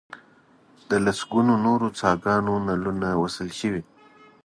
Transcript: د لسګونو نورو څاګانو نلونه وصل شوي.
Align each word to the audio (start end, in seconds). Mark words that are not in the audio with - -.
د 0.89 0.91
لسګونو 1.05 1.53
نورو 1.65 1.87
څاګانو 2.01 2.53
نلونه 2.67 3.07
وصل 3.21 3.49
شوي. 3.59 3.83